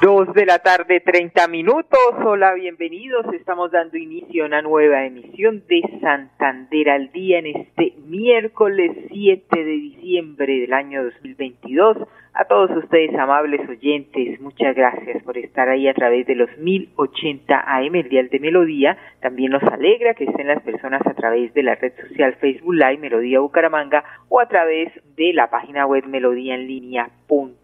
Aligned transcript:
Dos 0.00 0.32
de 0.32 0.46
la 0.46 0.60
tarde, 0.60 1.00
treinta 1.00 1.48
minutos. 1.48 1.98
Hola, 2.24 2.54
bienvenidos. 2.54 3.26
Estamos 3.34 3.72
dando 3.72 3.96
inicio 3.96 4.44
a 4.44 4.46
una 4.46 4.62
nueva 4.62 5.04
emisión 5.04 5.64
de 5.66 5.82
Santander 6.00 6.90
al 6.90 7.10
Día 7.10 7.40
en 7.40 7.46
este 7.46 7.94
miércoles 8.06 8.92
7 9.10 9.64
de 9.64 9.72
diciembre 9.72 10.60
del 10.60 10.72
año 10.72 11.02
2022. 11.02 11.96
A 12.32 12.44
todos 12.44 12.70
ustedes, 12.76 13.12
amables 13.18 13.68
oyentes, 13.68 14.40
muchas 14.40 14.76
gracias 14.76 15.20
por 15.24 15.36
estar 15.36 15.68
ahí 15.68 15.88
a 15.88 15.94
través 15.94 16.28
de 16.28 16.36
los 16.36 16.56
1080 16.58 17.64
AM, 17.66 17.96
el 17.96 18.08
Dial 18.08 18.28
de 18.28 18.38
Melodía. 18.38 18.96
También 19.20 19.50
nos 19.50 19.64
alegra 19.64 20.14
que 20.14 20.26
estén 20.26 20.46
las 20.46 20.62
personas 20.62 21.04
a 21.08 21.14
través 21.14 21.52
de 21.54 21.64
la 21.64 21.74
red 21.74 21.92
social 22.06 22.36
Facebook 22.36 22.74
Live 22.74 22.98
Melodía 22.98 23.40
Bucaramanga 23.40 24.04
o 24.28 24.38
a 24.38 24.46
través 24.46 24.92
de 25.16 25.32
la 25.32 25.50
página 25.50 25.86
web 25.86 26.04
melodíaenlínea.com 26.06 27.54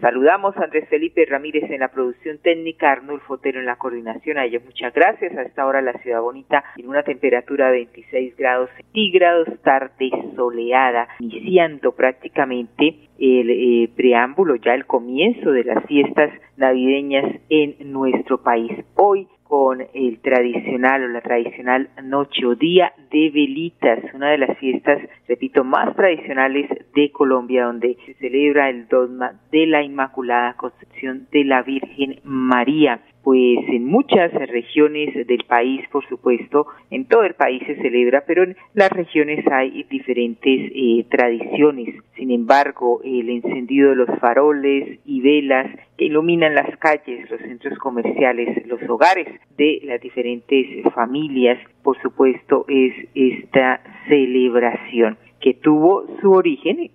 saludamos 0.00 0.56
a 0.56 0.64
Andrés 0.64 0.88
Felipe 0.88 1.24
Ramírez 1.24 1.70
en 1.70 1.80
la 1.80 1.88
producción 1.88 2.38
técnica, 2.38 2.92
Arnulfo 2.92 3.34
Otero 3.34 3.58
en 3.58 3.66
la 3.66 3.76
coordinación. 3.76 4.38
A 4.38 4.44
ellos 4.44 4.62
muchas 4.64 4.92
gracias. 4.92 5.36
A 5.36 5.42
esta 5.42 5.66
hora 5.66 5.80
la 5.80 5.94
ciudad 5.94 6.20
bonita 6.20 6.64
en 6.76 6.88
una 6.88 7.02
temperatura 7.02 7.66
de 7.66 7.78
26 7.78 8.36
grados 8.36 8.70
centígrados, 8.76 9.48
tarde 9.62 10.10
soleada, 10.36 11.08
iniciando 11.18 11.92
prácticamente 11.92 13.08
el 13.18 13.50
eh, 13.50 13.90
preámbulo, 13.96 14.56
ya 14.56 14.74
el 14.74 14.86
comienzo 14.86 15.52
de 15.52 15.64
las 15.64 15.84
fiestas 15.86 16.30
navideñas 16.56 17.24
en 17.48 17.92
nuestro 17.92 18.42
país. 18.42 18.72
Hoy 18.94 19.28
con 19.56 19.86
el 19.94 20.18
tradicional 20.18 21.04
o 21.04 21.08
la 21.10 21.20
tradicional 21.20 21.88
noche 22.02 22.44
o 22.44 22.56
día 22.56 22.92
de 23.12 23.30
velitas, 23.30 24.00
una 24.12 24.32
de 24.32 24.38
las 24.38 24.58
fiestas, 24.58 25.00
repito, 25.28 25.62
más 25.62 25.94
tradicionales 25.94 26.68
de 26.92 27.12
Colombia, 27.12 27.66
donde 27.66 27.96
se 28.04 28.14
celebra 28.14 28.68
el 28.68 28.88
dogma 28.88 29.34
de 29.52 29.68
la 29.68 29.84
Inmaculada 29.84 30.54
Concepción 30.54 31.28
de 31.30 31.44
la 31.44 31.62
Virgen 31.62 32.18
María 32.24 33.00
pues 33.24 33.58
en 33.68 33.86
muchas 33.86 34.32
regiones 34.32 35.26
del 35.26 35.44
país, 35.48 35.80
por 35.90 36.06
supuesto, 36.08 36.66
en 36.90 37.06
todo 37.06 37.24
el 37.24 37.34
país 37.34 37.62
se 37.66 37.76
celebra, 37.76 38.24
pero 38.26 38.44
en 38.44 38.54
las 38.74 38.90
regiones 38.90 39.44
hay 39.50 39.84
diferentes 39.84 40.70
eh, 40.74 41.06
tradiciones. 41.10 41.96
Sin 42.16 42.30
embargo, 42.30 43.00
el 43.02 43.30
encendido 43.30 43.90
de 43.90 43.96
los 43.96 44.10
faroles 44.20 45.00
y 45.06 45.22
velas 45.22 45.70
que 45.96 46.04
iluminan 46.04 46.54
las 46.54 46.76
calles, 46.76 47.30
los 47.30 47.40
centros 47.40 47.78
comerciales, 47.78 48.66
los 48.66 48.82
hogares 48.88 49.28
de 49.56 49.80
las 49.84 50.00
diferentes 50.02 50.66
familias, 50.94 51.58
por 51.82 52.00
supuesto, 52.02 52.66
es 52.68 52.92
esta 53.14 53.80
celebración 54.06 55.16
que 55.44 55.52
tuvo 55.52 56.06
su 56.22 56.32
origen 56.32 56.90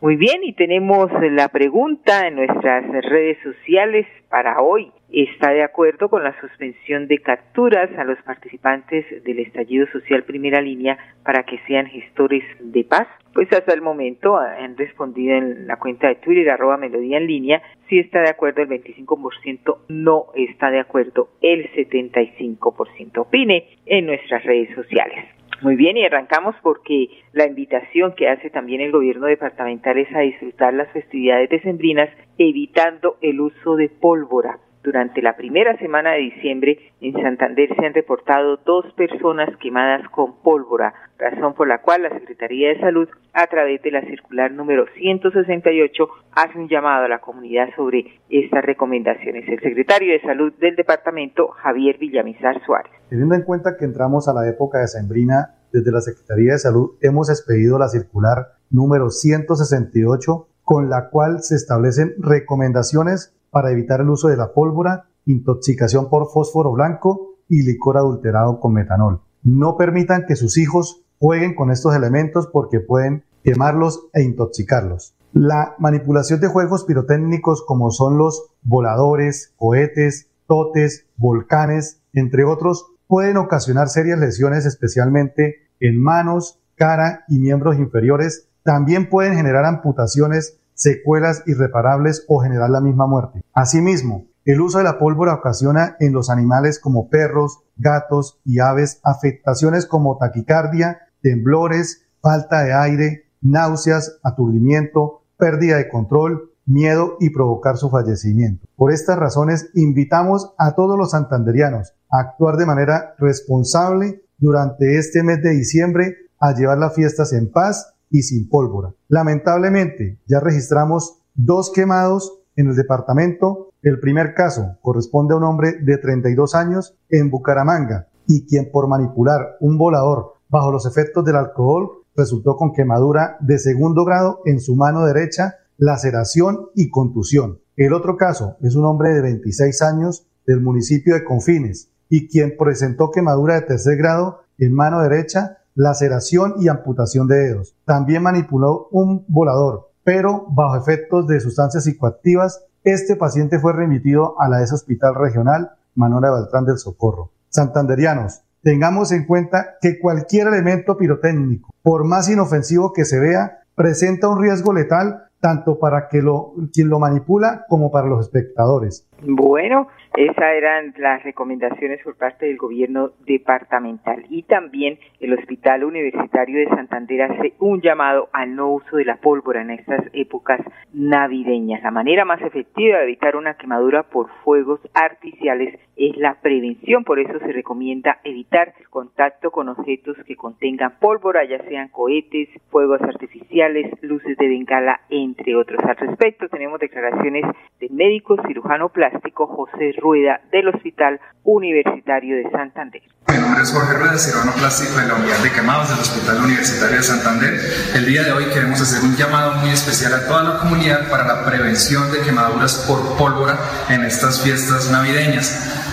Muy 0.00 0.16
bien, 0.16 0.42
y 0.42 0.52
tenemos 0.52 1.10
la 1.30 1.48
pregunta 1.48 2.26
en 2.28 2.36
nuestras 2.36 2.84
redes 3.06 3.38
sociales 3.42 4.06
para 4.28 4.60
hoy. 4.60 4.92
¿Está 5.16 5.52
de 5.52 5.62
acuerdo 5.62 6.08
con 6.08 6.24
la 6.24 6.34
suspensión 6.40 7.06
de 7.06 7.18
capturas 7.18 7.88
a 7.96 8.02
los 8.02 8.20
participantes 8.22 9.22
del 9.22 9.38
estallido 9.38 9.86
social 9.92 10.24
primera 10.24 10.60
línea 10.60 10.98
para 11.22 11.44
que 11.44 11.60
sean 11.68 11.86
gestores 11.86 12.42
de 12.58 12.82
paz? 12.82 13.06
Pues 13.32 13.46
hasta 13.52 13.72
el 13.72 13.80
momento 13.80 14.36
han 14.36 14.76
respondido 14.76 15.36
en 15.36 15.68
la 15.68 15.76
cuenta 15.76 16.08
de 16.08 16.16
Twitter 16.16 16.50
arroba 16.50 16.78
melodía 16.78 17.18
en 17.18 17.28
línea, 17.28 17.62
si 17.88 18.00
está 18.00 18.22
de 18.22 18.30
acuerdo 18.30 18.62
el 18.62 18.68
25%, 18.68 19.82
no 19.86 20.26
está 20.34 20.72
de 20.72 20.80
acuerdo 20.80 21.28
el 21.40 21.70
75%. 21.74 23.18
Opine 23.18 23.68
en 23.86 24.06
nuestras 24.06 24.42
redes 24.42 24.74
sociales. 24.74 25.26
Muy 25.62 25.76
bien, 25.76 25.96
y 25.96 26.04
arrancamos 26.04 26.56
porque 26.60 27.06
la 27.32 27.46
invitación 27.46 28.16
que 28.16 28.28
hace 28.28 28.50
también 28.50 28.80
el 28.80 28.90
gobierno 28.90 29.26
departamental 29.26 29.96
es 29.96 30.12
a 30.12 30.20
disfrutar 30.20 30.74
las 30.74 30.90
festividades 30.90 31.48
decembrinas 31.50 32.10
evitando 32.36 33.16
el 33.22 33.40
uso 33.40 33.76
de 33.76 33.88
pólvora. 33.88 34.58
Durante 34.84 35.22
la 35.22 35.34
primera 35.34 35.78
semana 35.78 36.12
de 36.12 36.18
diciembre 36.18 36.78
en 37.00 37.14
Santander 37.14 37.74
se 37.74 37.86
han 37.86 37.94
reportado 37.94 38.58
dos 38.66 38.84
personas 38.92 39.48
quemadas 39.56 40.06
con 40.10 40.42
pólvora, 40.42 40.92
razón 41.16 41.54
por 41.54 41.66
la 41.66 41.80
cual 41.80 42.02
la 42.02 42.10
Secretaría 42.10 42.68
de 42.68 42.80
Salud, 42.80 43.08
a 43.32 43.46
través 43.46 43.80
de 43.80 43.90
la 43.90 44.02
circular 44.02 44.52
número 44.52 44.84
168, 44.94 46.06
hace 46.32 46.58
un 46.58 46.68
llamado 46.68 47.06
a 47.06 47.08
la 47.08 47.22
comunidad 47.22 47.70
sobre 47.74 48.20
estas 48.28 48.62
recomendaciones. 48.62 49.48
El 49.48 49.60
secretario 49.60 50.12
de 50.12 50.20
Salud 50.20 50.52
del 50.60 50.76
departamento, 50.76 51.48
Javier 51.48 51.96
Villamizar 51.96 52.62
Suárez. 52.66 52.92
Teniendo 53.08 53.36
en 53.36 53.42
cuenta 53.42 53.78
que 53.78 53.86
entramos 53.86 54.28
a 54.28 54.34
la 54.34 54.46
época 54.46 54.80
de 54.80 54.88
Sembrina, 54.88 55.54
desde 55.72 55.92
la 55.92 56.02
Secretaría 56.02 56.52
de 56.52 56.58
Salud 56.58 56.98
hemos 57.00 57.30
expedido 57.30 57.78
la 57.78 57.88
circular 57.88 58.58
número 58.70 59.08
168, 59.08 60.46
con 60.62 60.90
la 60.90 61.08
cual 61.08 61.42
se 61.42 61.54
establecen 61.54 62.12
recomendaciones 62.18 63.34
para 63.54 63.70
evitar 63.70 64.02
el 64.02 64.10
uso 64.10 64.28
de 64.28 64.36
la 64.36 64.52
pólvora, 64.52 65.06
intoxicación 65.24 66.10
por 66.10 66.30
fósforo 66.30 66.72
blanco 66.72 67.36
y 67.48 67.62
licor 67.62 67.96
adulterado 67.96 68.60
con 68.60 68.74
metanol. 68.74 69.22
No 69.42 69.78
permitan 69.78 70.26
que 70.26 70.36
sus 70.36 70.58
hijos 70.58 71.04
jueguen 71.18 71.54
con 71.54 71.70
estos 71.70 71.94
elementos 71.94 72.48
porque 72.52 72.80
pueden 72.80 73.24
quemarlos 73.42 74.08
e 74.12 74.22
intoxicarlos. 74.22 75.14
La 75.32 75.74
manipulación 75.78 76.40
de 76.40 76.48
juegos 76.48 76.84
pirotécnicos 76.84 77.64
como 77.64 77.90
son 77.90 78.18
los 78.18 78.50
voladores, 78.62 79.54
cohetes, 79.56 80.28
totes, 80.46 81.06
volcanes, 81.16 82.00
entre 82.12 82.44
otros, 82.44 82.86
pueden 83.06 83.36
ocasionar 83.36 83.88
serias 83.88 84.18
lesiones 84.18 84.66
especialmente 84.66 85.68
en 85.80 86.00
manos, 86.02 86.60
cara 86.74 87.24
y 87.28 87.38
miembros 87.38 87.78
inferiores. 87.78 88.48
También 88.62 89.08
pueden 89.08 89.36
generar 89.36 89.64
amputaciones 89.64 90.58
secuelas 90.74 91.42
irreparables 91.46 92.24
o 92.28 92.40
generar 92.40 92.70
la 92.70 92.80
misma 92.80 93.06
muerte. 93.06 93.42
Asimismo, 93.52 94.26
el 94.44 94.60
uso 94.60 94.78
de 94.78 94.84
la 94.84 94.98
pólvora 94.98 95.34
ocasiona 95.34 95.96
en 96.00 96.12
los 96.12 96.28
animales 96.28 96.78
como 96.78 97.08
perros, 97.08 97.60
gatos 97.76 98.40
y 98.44 98.58
aves 98.58 99.00
afectaciones 99.02 99.86
como 99.86 100.18
taquicardia, 100.18 100.98
temblores, 101.22 102.02
falta 102.20 102.62
de 102.62 102.74
aire, 102.74 103.24
náuseas, 103.40 104.18
aturdimiento, 104.22 105.22
pérdida 105.38 105.78
de 105.78 105.88
control, 105.88 106.50
miedo 106.66 107.16
y 107.20 107.30
provocar 107.30 107.76
su 107.76 107.90
fallecimiento. 107.90 108.66
Por 108.76 108.92
estas 108.92 109.18
razones, 109.18 109.70
invitamos 109.74 110.52
a 110.58 110.74
todos 110.74 110.98
los 110.98 111.12
santanderianos 111.12 111.94
a 112.10 112.20
actuar 112.20 112.56
de 112.56 112.66
manera 112.66 113.14
responsable 113.18 114.22
durante 114.38 114.98
este 114.98 115.22
mes 115.22 115.42
de 115.42 115.50
diciembre, 115.50 116.16
a 116.38 116.52
llevar 116.52 116.78
las 116.78 116.94
fiestas 116.94 117.32
en 117.32 117.50
paz 117.50 117.93
y 118.10 118.22
sin 118.22 118.48
pólvora. 118.48 118.94
Lamentablemente, 119.08 120.18
ya 120.26 120.40
registramos 120.40 121.20
dos 121.34 121.72
quemados 121.72 122.40
en 122.56 122.68
el 122.68 122.76
departamento. 122.76 123.70
El 123.82 124.00
primer 124.00 124.34
caso 124.34 124.76
corresponde 124.80 125.34
a 125.34 125.36
un 125.36 125.44
hombre 125.44 125.74
de 125.80 125.98
32 125.98 126.54
años 126.54 126.96
en 127.10 127.30
Bucaramanga 127.30 128.08
y 128.26 128.46
quien 128.46 128.70
por 128.70 128.88
manipular 128.88 129.56
un 129.60 129.76
volador 129.76 130.34
bajo 130.48 130.70
los 130.70 130.86
efectos 130.86 131.24
del 131.24 131.36
alcohol 131.36 132.04
resultó 132.16 132.56
con 132.56 132.72
quemadura 132.72 133.36
de 133.40 133.58
segundo 133.58 134.04
grado 134.04 134.40
en 134.44 134.60
su 134.60 134.76
mano 134.76 135.04
derecha, 135.04 135.56
laceración 135.76 136.68
y 136.74 136.90
contusión. 136.90 137.58
El 137.76 137.92
otro 137.92 138.16
caso 138.16 138.56
es 138.62 138.76
un 138.76 138.84
hombre 138.84 139.10
de 139.10 139.20
26 139.20 139.82
años 139.82 140.26
del 140.46 140.60
municipio 140.60 141.14
de 141.14 141.24
Confines 141.24 141.90
y 142.08 142.28
quien 142.28 142.56
presentó 142.56 143.10
quemadura 143.10 143.54
de 143.54 143.62
tercer 143.62 143.96
grado 143.96 144.42
en 144.58 144.72
mano 144.72 145.02
derecha 145.02 145.58
laceración 145.74 146.54
y 146.58 146.68
amputación 146.68 147.26
de 147.26 147.36
dedos. 147.36 147.74
También 147.84 148.22
manipuló 148.22 148.88
un 148.90 149.24
volador, 149.28 149.90
pero 150.04 150.46
bajo 150.50 150.76
efectos 150.76 151.26
de 151.26 151.40
sustancias 151.40 151.84
psicoactivas, 151.84 152.64
este 152.84 153.16
paciente 153.16 153.58
fue 153.58 153.72
remitido 153.72 154.40
a 154.40 154.48
la 154.48 154.62
ES 154.62 154.72
Hospital 154.72 155.14
Regional 155.14 155.72
Manuela 155.94 156.32
Beltrán 156.32 156.64
del 156.64 156.78
Socorro. 156.78 157.30
Santanderianos, 157.48 158.42
tengamos 158.62 159.12
en 159.12 159.26
cuenta 159.26 159.76
que 159.80 159.98
cualquier 159.98 160.48
elemento 160.48 160.96
pirotécnico, 160.96 161.70
por 161.82 162.04
más 162.04 162.28
inofensivo 162.28 162.92
que 162.92 163.04
se 163.04 163.18
vea, 163.18 163.60
presenta 163.74 164.28
un 164.28 164.40
riesgo 164.40 164.72
letal 164.72 165.24
tanto 165.40 165.78
para 165.78 166.08
quien 166.08 166.24
lo 166.24 166.98
manipula 166.98 167.66
como 167.68 167.90
para 167.90 168.06
los 168.06 168.24
espectadores. 168.24 169.06
Bueno, 169.26 169.88
esas 170.14 170.52
eran 170.54 170.92
las 170.98 171.22
recomendaciones 171.22 172.02
por 172.04 172.14
parte 172.14 172.44
del 172.44 172.58
gobierno 172.58 173.12
departamental 173.24 174.22
y 174.28 174.42
también 174.42 174.98
el 175.18 175.32
Hospital 175.32 175.82
Universitario 175.82 176.58
de 176.58 176.68
Santander 176.68 177.22
hace 177.22 177.54
un 177.58 177.80
llamado 177.80 178.28
al 178.34 178.54
no 178.54 178.72
uso 178.72 178.96
de 178.96 179.06
la 179.06 179.16
pólvora 179.16 179.62
en 179.62 179.70
estas 179.70 180.04
épocas 180.12 180.60
navideñas. 180.92 181.82
La 181.82 181.90
manera 181.90 182.26
más 182.26 182.42
efectiva 182.42 182.98
de 182.98 183.04
evitar 183.04 183.34
una 183.34 183.54
quemadura 183.54 184.02
por 184.02 184.28
fuegos 184.44 184.80
artificiales 184.92 185.80
es 185.96 186.16
la 186.18 186.34
prevención, 186.34 187.04
por 187.04 187.18
eso 187.18 187.38
se 187.38 187.52
recomienda 187.52 188.18
evitar 188.24 188.74
contacto 188.90 189.50
con 189.50 189.68
objetos 189.68 190.16
que 190.26 190.36
contengan 190.36 190.98
pólvora, 191.00 191.44
ya 191.44 191.62
sean 191.64 191.88
cohetes, 191.88 192.48
fuegos 192.70 193.00
artificiales, 193.00 193.90
luces 194.02 194.36
de 194.36 194.48
bengala, 194.48 195.00
entre 195.08 195.56
otros. 195.56 195.82
Al 195.84 195.96
respecto, 195.96 196.48
tenemos 196.48 196.78
declaraciones 196.78 197.44
del 197.80 197.90
médico 197.90 198.36
cirujano 198.46 198.90
plástico 198.90 199.13
José 199.46 199.94
Rueda 200.00 200.40
del 200.50 200.68
Hospital 200.68 201.20
Universitario 201.44 202.36
de 202.36 202.50
Santander. 202.50 203.02
Mi 203.28 203.36
nombre 203.36 203.62
es 203.62 203.72
Jorge 203.72 203.98
Rueda, 203.98 204.18
cirujano 204.18 204.52
plástico 204.52 204.98
de 204.98 205.08
la 205.08 205.14
unidad 205.14 205.38
de 205.42 205.50
quemados 205.50 205.88
del 205.90 205.98
Hospital 205.98 206.44
Universitario 206.44 206.96
de 206.96 207.02
Santander. 207.02 207.60
El 207.94 208.06
día 208.06 208.22
de 208.22 208.32
hoy 208.32 208.44
queremos 208.46 208.80
hacer 208.80 209.02
un 209.02 209.16
llamado 209.16 209.54
muy 209.60 209.70
especial 209.70 210.14
a 210.14 210.26
toda 210.26 210.42
la 210.42 210.58
comunidad 210.60 211.10
para 211.10 211.26
la 211.26 211.44
prevención 211.44 212.10
de 212.12 212.20
quemaduras 212.20 212.86
por 212.88 213.16
pólvora 213.16 213.58
en 213.88 214.04
estas 214.04 214.42
fiestas 214.42 214.90
navideñas. 214.90 215.83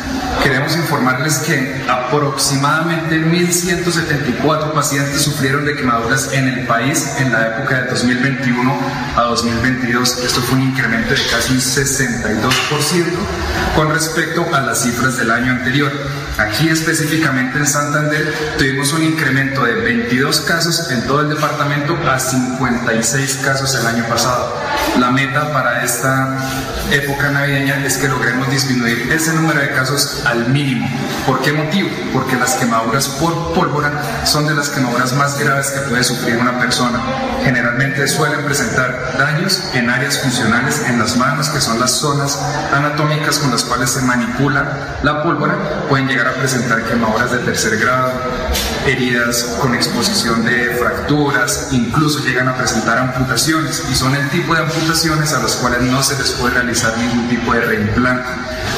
Queremos 0.43 0.75
informarles 0.75 1.37
que 1.39 1.83
aproximadamente 1.87 3.19
1.174 3.19 4.73
pacientes 4.73 5.21
sufrieron 5.21 5.65
de 5.65 5.75
quemaduras 5.75 6.33
en 6.33 6.47
el 6.47 6.65
país 6.65 7.15
en 7.19 7.31
la 7.31 7.47
época 7.47 7.81
de 7.81 7.89
2021 7.91 8.79
a 9.15 9.21
2022. 9.21 10.23
Esto 10.23 10.41
fue 10.41 10.57
un 10.57 10.63
incremento 10.69 11.13
de 11.13 11.21
casi 11.29 11.53
un 11.53 11.59
62% 11.59 12.51
con 13.75 13.91
respecto 13.91 14.45
a 14.53 14.61
las 14.61 14.81
cifras 14.81 15.17
del 15.17 15.29
año 15.29 15.51
anterior. 15.51 15.91
Aquí 16.41 16.69
específicamente 16.69 17.59
en 17.59 17.67
Santander 17.67 18.33
tuvimos 18.57 18.91
un 18.93 19.03
incremento 19.03 19.63
de 19.63 19.75
22 19.75 20.41
casos 20.41 20.89
en 20.89 21.05
todo 21.05 21.21
el 21.21 21.29
departamento 21.29 21.95
a 22.09 22.19
56 22.19 23.41
casos 23.45 23.75
el 23.75 23.85
año 23.85 24.07
pasado. 24.07 24.57
La 24.97 25.11
meta 25.11 25.53
para 25.53 25.83
esta 25.83 26.35
época 26.91 27.29
navideña 27.29 27.85
es 27.85 27.97
que 27.97 28.07
logremos 28.07 28.49
disminuir 28.49 29.11
ese 29.11 29.33
número 29.33 29.59
de 29.61 29.69
casos 29.69 30.23
al 30.25 30.49
mínimo. 30.49 30.89
¿Por 31.27 31.41
qué 31.41 31.53
motivo? 31.53 31.89
Porque 32.11 32.35
las 32.35 32.55
quemaduras 32.55 33.07
por 33.07 33.53
pólvora 33.53 34.25
son 34.25 34.47
de 34.47 34.55
las 34.55 34.69
quemaduras 34.69 35.13
más 35.13 35.38
graves 35.39 35.67
que 35.67 35.81
puede 35.81 36.03
sufrir 36.03 36.38
una 36.38 36.59
persona. 36.59 36.99
Generalmente 37.43 38.07
suelen 38.07 38.43
presentar 38.45 39.15
daños 39.17 39.69
en 39.73 39.89
áreas 39.89 40.17
funcionales 40.17 40.81
en 40.88 40.97
las 40.97 41.15
manos, 41.17 41.49
que 41.49 41.61
son 41.61 41.79
las 41.79 41.91
zonas 41.91 42.39
anatómicas 42.73 43.38
con 43.38 43.51
las 43.51 43.63
cuales 43.63 43.91
se 43.91 44.01
manipula 44.01 44.97
la 45.03 45.23
pólvora. 45.23 45.85
Pueden 45.88 46.07
llegar 46.07 46.30
presentar 46.35 46.83
quemaduras 46.83 47.31
de 47.31 47.39
tercer 47.39 47.77
grado, 47.77 48.11
heridas 48.85 49.57
con 49.59 49.73
exposición 49.75 50.45
de 50.45 50.75
fracturas, 50.75 51.69
incluso 51.71 52.19
llegan 52.19 52.47
a 52.47 52.55
presentar 52.55 52.97
amputaciones 52.97 53.83
y 53.91 53.95
son 53.95 54.15
el 54.15 54.29
tipo 54.29 54.53
de 54.53 54.61
amputaciones 54.61 55.33
a 55.33 55.41
las 55.41 55.55
cuales 55.55 55.81
no 55.83 56.01
se 56.03 56.17
les 56.17 56.31
puede 56.31 56.55
realizar 56.55 56.97
ningún 56.97 57.27
tipo 57.29 57.53
de 57.53 57.61
reimplante. 57.61 58.27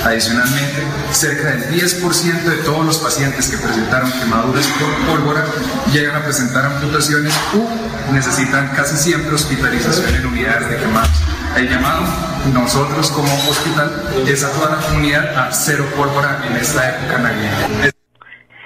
Adicionalmente, 0.06 0.84
cerca 1.12 1.52
del 1.52 1.70
10% 1.70 2.44
de 2.44 2.58
todos 2.58 2.86
los 2.86 2.98
pacientes 2.98 3.48
que 3.48 3.58
presentaron 3.58 4.12
quemaduras 4.12 4.66
por 4.80 5.16
pólvora 5.16 5.46
llegan 5.94 6.16
a 6.16 6.24
presentar 6.24 6.66
amputaciones 6.66 7.34
u 7.54 8.14
necesitan 8.14 8.70
casi 8.76 8.98
siempre 8.98 9.36
hospitalización 9.36 10.16
en 10.16 10.26
unidades 10.26 10.70
de 10.70 10.78
quemados. 10.78 11.24
El 11.56 11.70
llamado, 11.70 12.33
nosotros 12.52 13.12
como 13.12 13.28
hospital, 13.50 13.92
es 14.28 14.44
a 14.44 14.52
toda 14.52 14.76
la 14.76 14.82
comunidad 14.82 15.36
a 15.38 15.52
cero 15.52 15.86
pólvora 15.96 16.42
en 16.50 16.58
esta 16.58 16.90
época 16.90 17.18
navideña 17.20 17.94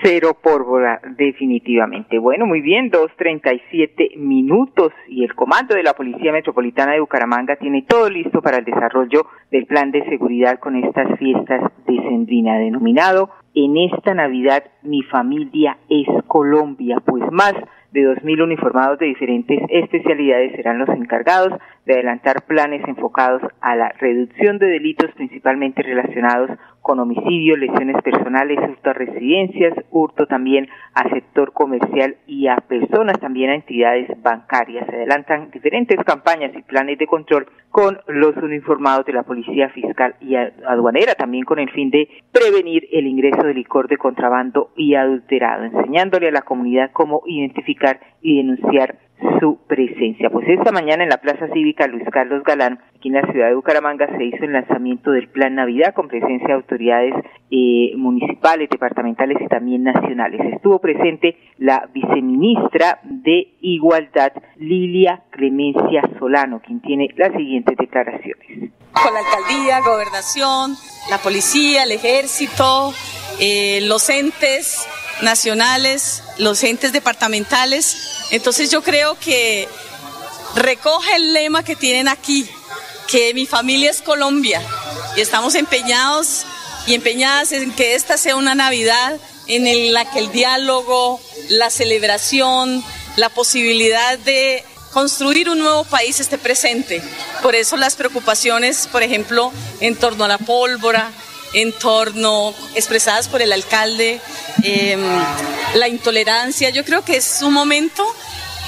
cero 0.02 0.38
pólvora 0.42 1.02
definitivamente. 1.18 2.20
Bueno, 2.20 2.46
muy 2.46 2.62
bien, 2.62 2.92
2.37 2.92 4.16
minutos 4.18 4.94
y 5.08 5.24
el 5.24 5.34
comando 5.34 5.76
de 5.76 5.84
la 5.84 5.94
Policía 5.94 6.32
Metropolitana 6.32 6.94
de 6.94 7.00
Bucaramanga 7.00 7.56
tiene 7.56 7.82
todo 7.82 8.10
listo 8.10 8.42
para 8.42 8.58
el 8.58 8.66
desarrollo 8.66 9.26
del 9.52 9.66
plan 9.66 9.92
de 9.92 10.06
seguridad 10.06 10.60
con 10.60 10.76
estas 10.76 11.18
fiestas 11.18 11.72
de 11.88 11.96
Sendrina 11.98 12.58
denominado 12.58 13.32
En 13.54 13.76
esta 13.78 14.14
Navidad 14.14 14.64
mi 14.84 15.02
familia 15.04 15.78
es 15.90 16.08
Colombia, 16.28 17.02
pues 17.06 17.24
más 17.32 17.54
de 17.92 18.02
2.000 18.02 18.44
uniformados 18.44 19.00
de 19.00 19.08
diferentes 19.08 19.60
especialidades 19.70 20.52
serán 20.56 20.78
los 20.78 20.90
encargados 20.90 21.54
de 21.88 21.94
adelantar 21.94 22.44
planes 22.46 22.86
enfocados 22.86 23.42
a 23.62 23.76
la 23.78 23.90
reducción 23.98 24.60
de 24.60 24.68
delitos 24.68 25.10
principalmente 25.16 25.82
relacionados 25.82 26.52
con 26.82 27.00
homicidio, 27.00 27.58
lesiones 27.58 28.02
personales, 28.02 28.60
hurto 28.60 28.90
a 28.90 28.94
residencias, 28.94 29.74
hurto 29.90 30.26
también 30.26 30.68
a 30.94 31.10
sector 31.10 31.54
comercial 31.54 32.16
y 32.28 32.48
a 32.48 32.58
personas, 32.58 33.20
también 33.20 33.50
a 33.50 33.56
entidades 33.56 34.10
bancarias. 34.22 34.86
Se 34.88 34.96
adelantan 34.96 35.50
diferentes 35.52 35.98
campañas 36.06 36.52
y 36.56 36.62
planes 36.62 36.98
de 36.98 37.08
control 37.08 37.48
con 37.72 38.00
los 38.08 38.36
uniformados 38.38 39.06
de 39.06 39.14
la 39.14 39.24
Policía 39.24 39.70
Fiscal 39.70 40.16
y 40.22 40.36
Aduanera, 40.36 41.16
también 41.16 41.46
con 41.46 41.60
el 41.60 41.70
fin 41.72 41.90
de 41.90 42.10
prevenir 42.32 42.88
el 42.92 43.08
ingreso 43.08 43.44
de 43.44 43.54
licor 43.54 43.88
de 43.88 43.98
contrabando 43.98 44.72
y 44.76 44.96
adulterado, 44.96 45.64
enseñándole 45.64 46.30
a 46.30 46.32
la 46.32 46.42
comunidad 46.42 46.92
cómo 46.92 47.22
identificar 47.26 48.00
y 48.22 48.38
denunciar 48.38 49.07
su 49.40 49.58
presencia. 49.68 50.30
Pues 50.30 50.48
esta 50.48 50.72
mañana 50.72 51.04
en 51.04 51.10
la 51.10 51.18
Plaza 51.18 51.48
Cívica 51.54 51.88
Luis 51.88 52.04
Carlos 52.12 52.44
Galán, 52.44 52.80
aquí 52.96 53.10
en 53.10 53.16
la 53.16 53.32
ciudad 53.32 53.48
de 53.48 53.56
Bucaramanga, 53.56 54.08
se 54.18 54.24
hizo 54.24 54.44
el 54.44 54.54
lanzamiento 54.54 55.12
del 55.12 55.28
Plan 55.28 55.56
Navidad 55.56 55.94
con 55.94 56.08
presencia 56.08 56.48
de 56.48 56.54
autoridades 56.54 57.14
eh, 57.52 57.94
municipales, 57.96 58.70
departamentales 58.70 59.38
y 59.42 59.48
también 59.48 59.84
nacionales. 59.84 60.42
Estuvo 60.54 60.80
presente 60.80 61.38
la 61.58 61.90
viceministra 61.94 63.00
de 63.04 63.54
Igualdad, 63.62 64.34
Lilia 64.58 65.24
Clemencia 65.32 66.02
Solano, 66.20 66.62
quien 66.66 66.82
tiene 66.82 67.10
las 67.16 67.32
siguientes 67.34 67.78
declaraciones. 67.78 68.72
Con 68.92 69.14
la 69.14 69.20
alcaldía, 69.20 69.80
gobernación, 69.82 70.72
la 71.10 71.18
policía, 71.18 71.84
el 71.84 71.92
ejército, 71.92 72.92
eh, 73.40 73.80
los 73.88 74.10
entes 74.10 74.88
nacionales, 75.22 76.24
los 76.38 76.64
entes 76.64 76.92
departamentales. 76.92 77.98
Entonces 78.32 78.70
yo 78.72 78.82
creo 78.84 79.18
que 79.20 79.68
recoge 80.56 81.16
el 81.16 81.34
lema 81.34 81.64
que 81.64 81.76
tienen 81.76 82.08
aquí, 82.08 82.50
que 83.08 83.34
mi 83.34 83.46
familia 83.46 83.90
es 83.92 84.02
Colombia 84.02 84.62
y 85.16 85.22
estamos 85.22 85.56
empeñados 85.56 86.46
y 86.86 86.94
empeñadas 86.94 87.52
en 87.52 87.72
que 87.72 87.96
esta 87.96 88.18
sea 88.18 88.36
una 88.36 88.56
Navidad 88.56 89.18
en 89.48 89.94
la 89.94 90.10
que 90.10 90.20
el 90.20 90.32
diálogo, 90.32 91.20
la 91.50 91.70
celebración, 91.70 92.84
la 93.16 93.30
posibilidad 93.30 94.18
de 94.20 94.64
construir 94.92 95.50
un 95.50 95.60
nuevo 95.60 95.84
país 95.86 96.20
esté 96.20 96.38
presente. 96.38 97.02
Por 97.42 97.56
eso 97.56 97.78
las 97.78 97.96
preocupaciones, 97.96 98.88
por 98.88 99.04
ejemplo, 99.04 99.52
en 99.80 99.96
torno 99.96 100.26
a 100.26 100.28
la 100.28 100.38
pólvora, 100.38 101.12
en 101.54 101.72
torno, 101.72 102.54
expresadas 102.76 103.28
por 103.28 103.42
el 103.42 103.52
alcalde, 103.52 104.20
em, 104.64 105.02
la 105.76 105.88
intolerancia. 105.88 106.70
Yo 106.70 106.84
creo 106.84 107.04
que 107.04 107.18
es 107.18 107.42
un 107.42 107.54
momento 107.54 108.04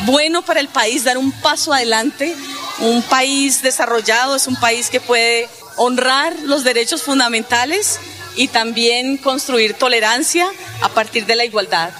bueno 0.05 0.41
para 0.41 0.59
el 0.59 0.67
país 0.67 1.03
dar 1.03 1.17
un 1.17 1.31
paso 1.31 1.73
adelante. 1.73 2.33
Un 2.81 3.01
país 3.03 3.61
desarrollado 3.61 4.35
es 4.35 4.47
un 4.47 4.55
país 4.55 4.89
que 4.89 4.99
puede 4.99 5.47
honrar 5.77 6.33
los 6.45 6.63
derechos 6.63 7.03
fundamentales 7.03 7.99
y 8.35 8.47
también 8.47 9.17
construir 9.17 9.73
tolerancia 9.73 10.45
a 10.81 10.89
partir 10.89 11.25
de 11.25 11.35
la 11.35 11.45
igualdad. 11.45 11.91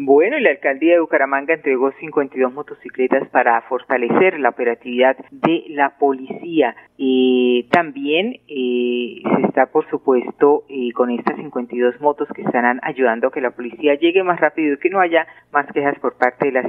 Bueno, 0.00 0.38
y 0.38 0.42
la 0.42 0.50
alcaldía 0.50 0.92
de 0.92 1.00
Bucaramanga 1.00 1.54
entregó 1.54 1.90
52 1.98 2.52
motocicletas 2.52 3.28
para 3.30 3.60
fortalecer 3.62 4.38
la 4.38 4.50
operatividad 4.50 5.16
de 5.32 5.64
la 5.70 5.98
policía. 5.98 6.76
Eh, 7.00 7.66
también 7.70 8.40
eh, 8.48 9.22
se 9.22 9.46
está, 9.46 9.66
por 9.66 9.88
supuesto, 9.88 10.64
eh, 10.68 10.90
con 10.92 11.10
estas 11.10 11.36
52 11.36 12.00
motos 12.00 12.26
que 12.34 12.42
estarán 12.42 12.80
ayudando 12.82 13.28
a 13.28 13.30
que 13.30 13.40
la 13.40 13.52
policía 13.52 13.94
llegue 13.94 14.24
más 14.24 14.40
rápido 14.40 14.74
y 14.74 14.78
que 14.78 14.90
no 14.90 14.98
haya 14.98 15.24
más 15.52 15.66
quejas 15.72 15.96
por 16.00 16.16
parte 16.16 16.46
de 16.46 16.52
la 16.52 16.62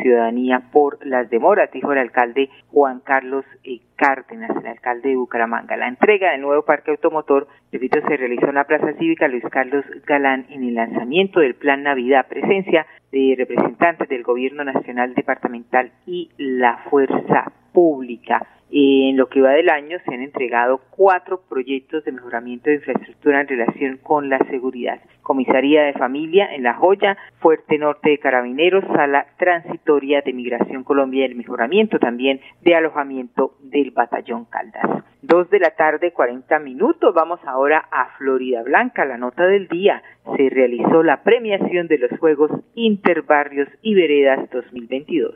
ciudadanía 0.00 0.62
por 0.72 1.04
las 1.04 1.28
demoras, 1.30 1.70
dijo 1.72 1.92
el 1.92 1.98
alcalde 1.98 2.48
Juan 2.68 3.00
Carlos 3.00 3.44
eh, 3.64 3.80
Cárdenas, 3.96 4.50
el 4.56 4.66
alcalde 4.68 5.10
de 5.10 5.16
Bucaramanga. 5.16 5.76
La 5.76 5.88
entrega 5.88 6.30
del 6.30 6.42
nuevo 6.42 6.62
parque 6.62 6.92
automotor, 6.92 7.48
repito, 7.72 8.00
se 8.06 8.16
realizó 8.16 8.46
en 8.48 8.54
la 8.54 8.64
Plaza 8.64 8.92
Cívica 8.94 9.26
Luis 9.26 9.44
Carlos 9.50 9.84
Galán 10.06 10.46
en 10.48 10.62
el 10.62 10.74
lanzamiento 10.74 11.40
del 11.40 11.56
Plan 11.56 11.82
Navidad 11.82 12.28
Presencia 12.28 12.86
de 13.10 13.34
representantes 13.36 14.08
del 14.08 14.22
Gobierno 14.22 14.62
Nacional 14.62 15.14
Departamental 15.14 15.90
y 16.06 16.30
la 16.38 16.78
Fuerza 16.88 17.52
Pública. 17.72 18.46
En 18.74 19.18
lo 19.18 19.28
que 19.28 19.42
va 19.42 19.50
del 19.50 19.68
año 19.68 19.98
se 20.02 20.14
han 20.14 20.22
entregado 20.22 20.80
cuatro 20.90 21.42
proyectos 21.46 22.04
de 22.04 22.12
mejoramiento 22.12 22.70
de 22.70 22.76
infraestructura 22.76 23.42
en 23.42 23.48
relación 23.48 23.98
con 23.98 24.30
la 24.30 24.38
seguridad. 24.48 24.98
Comisaría 25.20 25.82
de 25.82 25.92
Familia 25.92 26.54
en 26.54 26.62
La 26.62 26.72
Joya, 26.72 27.18
Fuerte 27.40 27.76
Norte 27.76 28.08
de 28.08 28.18
Carabineros, 28.18 28.84
Sala 28.94 29.26
Transitoria 29.36 30.22
de 30.22 30.32
Migración 30.32 30.84
Colombia 30.84 31.20
y 31.20 31.30
el 31.30 31.34
mejoramiento 31.34 31.98
también 31.98 32.40
de 32.62 32.74
alojamiento 32.74 33.56
del 33.60 33.90
Batallón 33.90 34.46
Caldas. 34.46 35.04
Dos 35.20 35.50
de 35.50 35.60
la 35.60 35.70
tarde, 35.70 36.12
40 36.12 36.58
minutos. 36.58 37.14
Vamos 37.14 37.40
ahora 37.44 37.86
a 37.92 38.16
Florida 38.16 38.62
Blanca, 38.62 39.04
la 39.04 39.18
nota 39.18 39.46
del 39.46 39.68
día. 39.68 40.02
Se 40.36 40.48
realizó 40.48 41.02
la 41.02 41.22
premiación 41.22 41.88
de 41.88 41.98
los 41.98 42.18
Juegos 42.18 42.50
Interbarrios 42.74 43.68
y 43.82 43.94
Veredas 43.94 44.50
2022. 44.50 45.34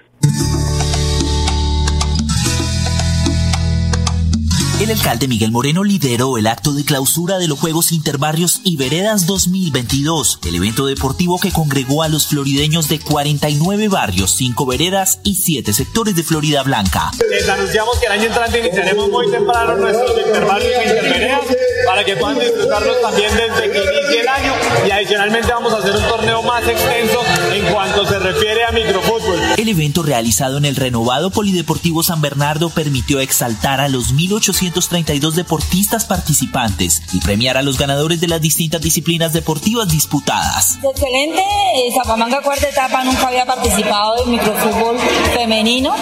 El 4.79 4.91
alcalde 4.91 5.27
Miguel 5.27 5.53
Moreno 5.53 5.85
lideró 5.85 6.37
el 6.37 6.47
acto 6.47 6.75
de 6.75 6.85
clausura 6.85 7.39
de 7.39 7.49
los 7.49 7.59
Juegos 7.59 7.93
Interbarrios 7.93 8.61
y 8.63 8.77
Veredas 8.77 9.27
2022, 9.27 10.41
el 10.47 10.55
evento 10.55 10.85
deportivo 10.85 11.41
que 11.41 11.51
congregó 11.51 12.03
a 12.03 12.09
los 12.09 12.27
florideños 12.27 12.87
de 12.89 13.01
49 13.01 13.89
barrios, 13.89 14.33
5 14.33 14.67
veredas 14.67 15.19
y 15.23 15.37
7 15.37 15.73
sectores 15.73 16.15
de 16.15 16.23
Florida 16.23 16.63
Blanca. 16.63 17.11
Les 17.31 17.49
anunciamos 17.49 17.99
que 17.99 18.07
el 18.07 18.13
año 18.13 18.25
entrante 18.25 18.59
iniciaremos 18.59 19.09
muy 19.09 19.31
temprano 19.31 19.77
nuestros 19.79 20.11
interbarrios 20.27 20.73
y 20.85 20.89
interveredas 20.91 21.41
para 21.87 22.05
que 22.05 22.17
puedan 22.17 22.39
disfrutarlos 22.39 23.01
también 23.01 23.31
desde 23.35 23.73
que 23.73 23.79
inicie 23.79 24.21
el 24.21 24.29
año 24.29 24.53
y 24.87 24.91
adicionalmente 24.91 25.53
vamos 25.53 25.73
a 25.73 25.79
hacer 25.79 25.97
un 25.97 26.03
torneo 26.03 26.43
más 26.43 26.69
extenso 26.69 27.21
en 27.51 27.65
cuanto 27.73 28.07
se 28.07 28.19
refiere 28.19 28.65
a 28.65 28.73
microfútbol. 28.73 29.39
El 29.57 29.69
evento 29.71 30.03
realizado 30.03 30.59
en 30.59 30.67
el 30.67 30.77
renovado 30.77 31.31
Polideportivo 31.31 32.03
San 32.03 32.21
Bernardo 32.21 32.69
permitió 32.69 33.21
exaltar 33.21 33.81
a 33.81 33.89
los 33.89 34.13
1800 34.13 34.66
232 34.71 35.37
deportistas 35.37 36.05
participantes 36.05 37.03
y 37.13 37.21
premiar 37.21 37.57
a 37.57 37.63
los 37.63 37.79
ganadores 37.79 38.21
de 38.21 38.29
las 38.29 38.41
distintas 38.41 38.81
disciplinas 38.81 39.33
deportivas 39.33 39.89
disputadas. 39.89 40.79
Excelente, 40.83 41.41
eh, 41.41 41.93
Zapamanga 41.95 42.43
cuarta 42.43 42.69
etapa 42.69 43.05
nunca 43.05 43.29
había 43.29 43.47
participado 43.47 44.25
en 44.25 44.31
microfútbol 44.31 44.99
femenino 45.35 45.95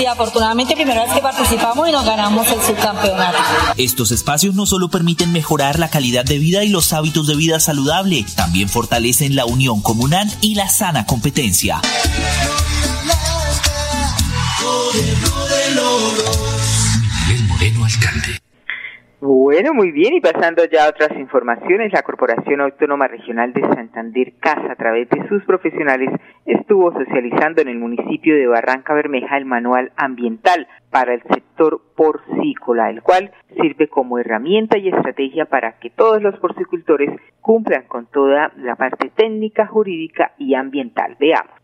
y 0.00 0.06
afortunadamente 0.06 0.74
primera 0.74 1.04
vez 1.04 1.14
que 1.14 1.20
participamos 1.20 1.88
y 1.88 1.92
nos 1.92 2.04
ganamos 2.04 2.46
el 2.48 2.60
subcampeonato. 2.62 3.38
Estos 3.76 4.10
espacios 4.10 4.54
no 4.54 4.66
solo 4.66 4.88
permiten 4.88 5.32
mejorar 5.32 5.78
la 5.78 5.90
calidad 5.90 6.24
de 6.24 6.38
vida 6.38 6.64
y 6.64 6.68
los 6.68 6.92
hábitos 6.92 7.26
de 7.26 7.36
vida 7.36 7.60
saludable, 7.60 8.24
también 8.36 8.68
fortalecen 8.68 9.36
la 9.36 9.44
unión 9.44 9.80
comunal 9.80 10.30
y 10.40 10.54
la 10.54 10.68
sana 10.68 11.06
competencia. 11.06 11.80
Bueno, 19.20 19.74
muy 19.74 19.90
bien, 19.90 20.14
y 20.14 20.20
pasando 20.20 20.64
ya 20.66 20.84
a 20.84 20.90
otras 20.90 21.10
informaciones, 21.18 21.92
la 21.92 22.02
Corporación 22.02 22.60
Autónoma 22.60 23.08
Regional 23.08 23.52
de 23.52 23.62
Santander 23.62 24.34
Casa, 24.38 24.70
a 24.70 24.76
través 24.76 25.08
de 25.08 25.26
sus 25.28 25.42
profesionales, 25.42 26.08
estuvo 26.46 26.92
socializando 26.92 27.60
en 27.60 27.68
el 27.68 27.78
municipio 27.78 28.36
de 28.36 28.46
Barranca 28.46 28.94
Bermeja 28.94 29.36
el 29.36 29.44
manual 29.44 29.90
ambiental 29.96 30.68
para 30.90 31.14
el 31.14 31.22
sector 31.22 31.80
porcícola, 31.96 32.90
el 32.90 33.02
cual 33.02 33.32
sirve 33.60 33.88
como 33.88 34.20
herramienta 34.20 34.78
y 34.78 34.88
estrategia 34.88 35.46
para 35.46 35.80
que 35.80 35.90
todos 35.90 36.22
los 36.22 36.38
porcicultores 36.38 37.10
cumplan 37.40 37.88
con 37.88 38.06
toda 38.06 38.52
la 38.56 38.76
parte 38.76 39.10
técnica, 39.16 39.66
jurídica 39.66 40.30
y 40.38 40.54
ambiental. 40.54 41.16
Veamos. 41.18 41.58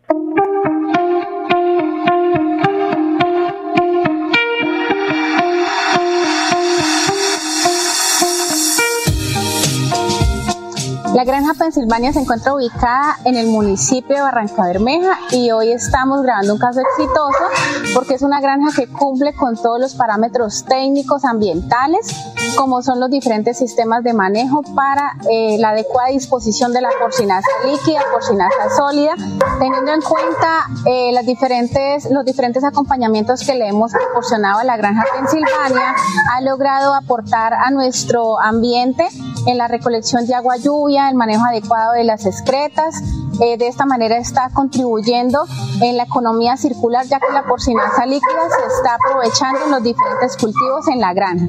La 11.14 11.22
Granja 11.22 11.54
Pensilvania 11.54 12.12
se 12.12 12.18
encuentra 12.18 12.54
ubicada 12.54 13.18
en 13.24 13.36
el 13.36 13.46
municipio 13.46 14.16
de 14.16 14.22
Barranca 14.22 14.66
Bermeja 14.66 15.16
y 15.30 15.52
hoy 15.52 15.70
estamos 15.70 16.22
grabando 16.22 16.54
un 16.54 16.58
caso 16.58 16.80
exitoso 16.80 17.94
porque 17.94 18.14
es 18.14 18.22
una 18.22 18.40
granja 18.40 18.74
que 18.74 18.88
cumple 18.88 19.32
con 19.32 19.54
todos 19.54 19.80
los 19.80 19.94
parámetros 19.94 20.64
técnicos 20.64 21.24
ambientales, 21.24 22.33
como 22.56 22.82
son 22.82 23.00
los 23.00 23.10
diferentes 23.10 23.58
sistemas 23.58 24.02
de 24.02 24.12
manejo 24.12 24.62
para 24.74 25.16
eh, 25.30 25.56
la 25.58 25.70
adecuada 25.70 26.08
disposición 26.10 26.72
de 26.72 26.80
la 26.80 26.90
porcinaza 27.00 27.48
líquida, 27.64 28.00
porcinaza 28.12 28.70
sólida, 28.76 29.14
teniendo 29.58 29.92
en 29.92 30.00
cuenta 30.00 30.66
eh, 30.86 31.12
las 31.12 31.26
diferentes, 31.26 32.10
los 32.10 32.24
diferentes 32.24 32.64
acompañamientos 32.64 33.44
que 33.46 33.54
le 33.54 33.68
hemos 33.68 33.92
proporcionado 33.92 34.60
a 34.60 34.64
la 34.64 34.76
Granja 34.76 35.04
Pensilvania, 35.14 35.94
ha 36.32 36.40
logrado 36.42 36.94
aportar 36.94 37.54
a 37.54 37.70
nuestro 37.70 38.40
ambiente 38.40 39.06
en 39.46 39.58
la 39.58 39.68
recolección 39.68 40.26
de 40.26 40.34
agua 40.34 40.56
lluvia, 40.56 41.08
el 41.08 41.16
manejo 41.16 41.44
adecuado 41.44 41.92
de 41.92 42.04
las 42.04 42.26
excretas. 42.26 43.02
Eh, 43.40 43.56
de 43.58 43.66
esta 43.66 43.84
manera 43.84 44.16
está 44.16 44.48
contribuyendo 44.50 45.44
en 45.82 45.96
la 45.96 46.04
economía 46.04 46.56
circular, 46.56 47.04
ya 47.06 47.18
que 47.18 47.32
la 47.32 47.44
porcinaza 47.44 48.06
líquida 48.06 48.48
se 48.48 48.76
está 48.76 48.94
aprovechando 48.94 49.64
en 49.64 49.70
los 49.72 49.82
diferentes 49.82 50.36
cultivos 50.36 50.86
en 50.88 51.00
la 51.00 51.12
granja. 51.12 51.48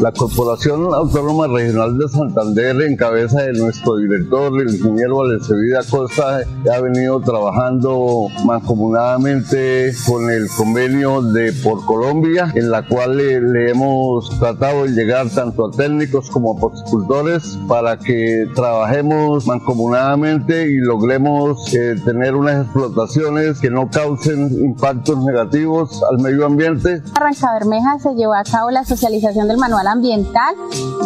La 0.00 0.12
Corporación 0.12 0.94
Autónoma 0.94 1.46
Regional 1.46 1.98
de 1.98 2.08
Santander, 2.08 2.80
en 2.82 2.96
cabeza 2.96 3.42
de 3.42 3.52
nuestro 3.52 3.96
director, 3.96 4.50
el 4.60 4.74
ingeniero 4.74 5.22
Vida 5.22 5.80
Costa, 5.88 6.40
ha 6.74 6.80
venido 6.80 7.20
trabajando 7.20 8.28
mancomunadamente 8.46 9.92
con 10.06 10.30
el 10.30 10.48
convenio 10.56 11.20
de 11.20 11.52
Por 11.52 11.84
Colombia, 11.84 12.50
en 12.54 12.70
la 12.70 12.86
cual 12.86 13.18
le, 13.18 13.70
hemos 13.70 14.30
tratado 14.38 14.84
de 14.84 14.92
llegar 14.92 15.28
tanto 15.28 15.66
a 15.66 15.70
técnicos 15.70 16.30
como 16.30 16.56
a 16.56 16.60
porcicultores 16.60 17.58
para 17.68 17.98
que 17.98 18.46
trabajemos 18.54 19.46
mancomunadamente 19.46 20.66
y 20.66 20.76
logremos 20.76 21.72
eh, 21.74 21.96
tener 22.04 22.34
unas 22.34 22.64
explotaciones 22.64 23.60
que 23.60 23.70
no 23.70 23.90
causen 23.90 24.50
impactos 24.64 25.22
negativos 25.24 26.02
al 26.10 26.18
medio 26.20 26.46
ambiente. 26.46 27.02
Arranca 27.14 27.52
Bermeja 27.52 27.98
se 27.98 28.14
llevó 28.14 28.34
a 28.34 28.44
cabo 28.44 28.70
la 28.70 28.84
socialización 28.84 29.46
del 29.46 29.58
manual 29.58 29.73
ambiental 29.82 30.54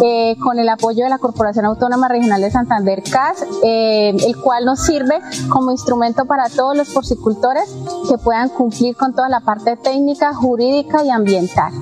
eh, 0.02 0.36
con 0.40 0.58
el 0.58 0.68
apoyo 0.68 1.04
de 1.04 1.10
la 1.10 1.18
Corporación 1.18 1.64
Autónoma 1.64 2.08
Regional 2.08 2.40
de 2.40 2.50
Santander 2.50 3.02
CAS, 3.02 3.44
eh, 3.62 4.10
el 4.10 4.36
cual 4.36 4.64
nos 4.64 4.80
sirve 4.80 5.20
como 5.48 5.70
instrumento 5.70 6.24
para 6.24 6.48
todos 6.48 6.76
los 6.76 6.88
porcicultores 6.90 7.74
que 8.08 8.18
puedan 8.18 8.48
cumplir 8.48 8.96
con 8.96 9.14
toda 9.14 9.28
la 9.28 9.40
parte 9.40 9.76
técnica, 9.76 10.34
jurídica 10.34 11.04
y 11.04 11.10
ambiental. 11.10 11.72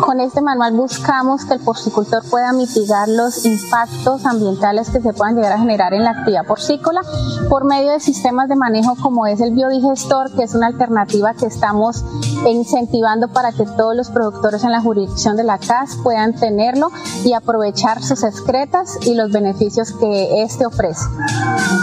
Con 0.00 0.20
este 0.20 0.40
manual 0.40 0.72
buscamos 0.72 1.44
que 1.44 1.54
el 1.54 1.60
porcicultor 1.60 2.22
pueda 2.30 2.52
mitigar 2.52 3.08
los 3.08 3.44
impactos 3.44 4.24
ambientales 4.24 4.88
que 4.88 5.00
se 5.00 5.12
puedan 5.12 5.36
llegar 5.36 5.52
a 5.52 5.58
generar 5.58 5.92
en 5.92 6.04
la 6.04 6.10
actividad 6.10 6.46
porcícola 6.46 7.02
por 7.50 7.64
medio 7.64 7.90
de 7.92 8.00
sistemas 8.00 8.48
de 8.48 8.56
manejo 8.56 8.96
como 8.96 9.26
es 9.26 9.40
el 9.40 9.52
biodigestor, 9.52 10.34
que 10.34 10.44
es 10.44 10.54
una 10.54 10.68
alternativa 10.68 11.34
que 11.34 11.46
estamos 11.46 12.02
incentivando 12.46 13.28
para 13.28 13.52
que 13.52 13.66
todos 13.66 13.94
los 13.94 14.08
productores 14.08 14.64
en 14.64 14.72
la 14.72 14.80
jurisdicción 14.80 15.36
de 15.36 15.44
la 15.44 15.58
CAS 15.58 15.98
puedan 16.02 16.34
tenerlo 16.34 16.90
y 17.24 17.34
aprovechar 17.34 18.02
sus 18.02 18.22
excretas 18.22 18.98
y 19.02 19.14
los 19.14 19.30
beneficios 19.32 19.92
que 19.92 20.42
este 20.42 20.66
ofrece. 20.66 21.04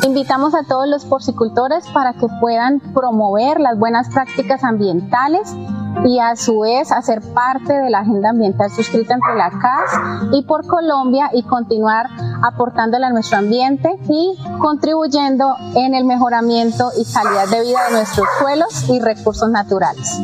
Invitamos 0.03 0.55
a 0.55 0.63
todos 0.63 0.87
los 0.87 1.05
porcicultores 1.05 1.85
para 1.93 2.13
que 2.13 2.27
puedan 2.39 2.79
promover 2.79 3.59
las 3.59 3.77
buenas 3.77 4.09
prácticas 4.09 4.63
ambientales 4.63 5.53
y 6.05 6.19
a 6.19 6.35
su 6.35 6.59
vez 6.59 6.91
hacer 6.91 7.21
parte 7.33 7.73
de 7.73 7.89
la 7.89 7.99
agenda 7.99 8.29
ambiental 8.29 8.69
suscrita 8.71 9.13
entre 9.13 9.35
la 9.35 9.49
CAS 9.49 9.91
y 10.31 10.43
por 10.43 10.65
Colombia 10.65 11.29
y 11.33 11.43
continuar 11.43 12.07
aportándole 12.41 13.05
a 13.05 13.09
nuestro 13.09 13.37
ambiente 13.37 13.89
y 14.09 14.37
contribuyendo 14.59 15.55
en 15.75 15.93
el 15.93 16.05
mejoramiento 16.05 16.91
y 16.97 17.05
calidad 17.11 17.47
de 17.49 17.61
vida 17.61 17.79
de 17.89 17.93
nuestros 17.93 18.27
suelos 18.39 18.89
y 18.89 18.99
recursos 18.99 19.49
naturales. 19.49 20.19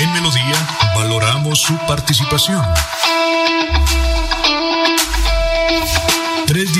En 0.00 0.12
Melodía 0.12 0.56
valoramos 0.94 1.60
su 1.60 1.76
participación. 1.86 2.62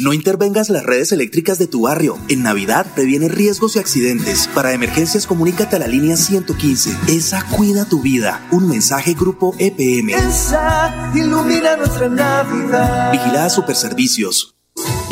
No 0.00 0.12
intervengas 0.12 0.70
las 0.70 0.84
redes 0.84 1.12
eléctricas 1.12 1.58
de 1.58 1.66
tu 1.66 1.82
barrio. 1.82 2.18
En 2.28 2.42
Navidad 2.42 2.86
previene 2.94 3.28
riesgos 3.28 3.76
y 3.76 3.78
accidentes. 3.78 4.48
Para 4.54 4.72
emergencias, 4.72 5.26
comunícate 5.26 5.76
a 5.76 5.78
la 5.78 5.86
línea 5.86 6.16
115. 6.16 6.96
Esa 7.08 7.44
cuida 7.50 7.84
tu 7.84 8.02
vida. 8.02 8.46
Un 8.50 8.68
mensaje 8.68 9.14
Grupo 9.14 9.54
EPM. 9.58 10.10
Esa 10.10 11.12
ilumina 11.14 11.76
nuestra 11.76 12.08
Navidad. 12.08 13.12
Vigilada 13.12 13.50
Superservicios. 13.50 14.53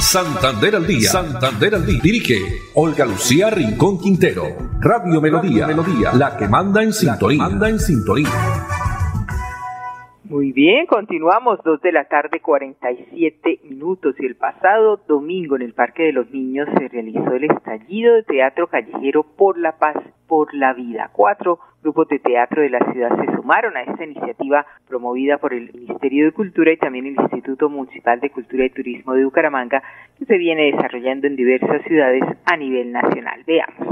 Santander 0.00 0.76
al 0.76 0.86
día. 0.86 1.10
Santander 1.10 1.74
al 1.74 1.84
día. 1.84 2.00
Dirige 2.00 2.62
Olga 2.74 3.04
Lucía 3.04 3.50
Rincón 3.50 3.98
Quintero. 3.98 4.44
Radio 4.80 5.20
Melodía. 5.20 5.66
Melodía. 5.66 6.12
La 6.12 6.36
que 6.36 6.46
manda 6.46 6.84
en 6.84 6.92
sintonía. 6.92 7.38
manda 7.42 7.68
en 7.68 7.80
sintonía. 7.80 8.30
Muy 10.28 10.52
bien, 10.52 10.84
continuamos, 10.84 11.58
dos 11.64 11.80
de 11.80 11.90
la 11.90 12.04
tarde, 12.04 12.40
47 12.40 13.60
minutos. 13.64 14.14
Y 14.18 14.26
el 14.26 14.36
pasado 14.36 15.00
domingo 15.08 15.56
en 15.56 15.62
el 15.62 15.72
Parque 15.72 16.02
de 16.02 16.12
los 16.12 16.30
Niños 16.30 16.68
se 16.76 16.86
realizó 16.88 17.32
el 17.32 17.44
estallido 17.44 18.14
de 18.14 18.24
teatro 18.24 18.66
callejero 18.66 19.22
por 19.22 19.56
la 19.56 19.78
paz, 19.78 19.96
por 20.26 20.52
la 20.52 20.74
vida. 20.74 21.08
Cuatro 21.14 21.60
grupos 21.82 22.08
de 22.08 22.18
teatro 22.18 22.60
de 22.60 22.68
la 22.68 22.92
ciudad 22.92 23.18
se 23.18 23.36
sumaron 23.36 23.74
a 23.78 23.84
esta 23.84 24.04
iniciativa 24.04 24.66
promovida 24.86 25.38
por 25.38 25.54
el 25.54 25.72
Ministerio 25.72 26.26
de 26.26 26.32
Cultura 26.32 26.72
y 26.72 26.76
también 26.76 27.06
el 27.06 27.14
Instituto 27.14 27.70
Municipal 27.70 28.20
de 28.20 28.28
Cultura 28.28 28.66
y 28.66 28.70
Turismo 28.70 29.14
de 29.14 29.24
Bucaramanga, 29.24 29.82
que 30.18 30.26
se 30.26 30.36
viene 30.36 30.72
desarrollando 30.72 31.26
en 31.26 31.36
diversas 31.36 31.80
ciudades 31.84 32.24
a 32.44 32.54
nivel 32.58 32.92
nacional. 32.92 33.44
Veamos. 33.46 33.87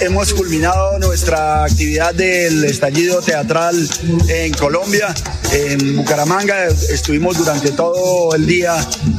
Hemos 0.00 0.34
culminado 0.34 0.98
nuestra 0.98 1.64
actividad 1.64 2.14
del 2.14 2.64
estallido 2.64 3.22
teatral 3.22 3.88
en 4.28 4.52
Colombia, 4.52 5.14
en 5.52 5.96
Bucaramanga. 5.96 6.66
Estuvimos 6.66 7.38
durante 7.38 7.70
todo 7.70 8.34
el 8.34 8.46
día 8.46 8.76